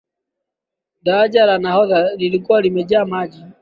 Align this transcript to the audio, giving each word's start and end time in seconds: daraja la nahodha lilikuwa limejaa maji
daraja 1.03 1.45
la 1.45 1.57
nahodha 1.57 2.13
lilikuwa 2.17 2.61
limejaa 2.61 3.05
maji 3.05 3.43